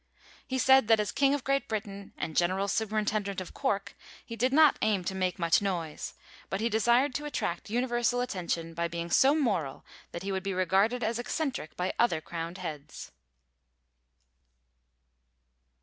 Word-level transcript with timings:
He 0.47 0.57
said 0.57 0.87
that 0.87 0.99
as 0.99 1.11
king 1.11 1.35
of 1.35 1.43
Great 1.43 1.67
Britain 1.67 2.11
and 2.17 2.35
general 2.35 2.67
superintendent 2.67 3.39
of 3.39 3.53
Cork 3.53 3.95
he 4.25 4.35
did 4.35 4.51
not 4.51 4.79
aim 4.81 5.03
to 5.03 5.13
make 5.13 5.37
much 5.37 5.61
noise, 5.61 6.15
but 6.49 6.59
he 6.59 6.69
desired 6.69 7.13
to 7.13 7.25
attract 7.25 7.69
universal 7.69 8.19
attention 8.19 8.73
by 8.73 8.87
being 8.87 9.11
so 9.11 9.35
moral 9.35 9.85
that 10.11 10.23
he 10.23 10.31
would 10.31 10.41
be 10.41 10.55
regarded 10.55 11.03
as 11.03 11.19
eccentric 11.19 11.77
by 11.77 11.93
other 11.99 12.19
crowned 12.19 12.57
heads. 12.57 13.11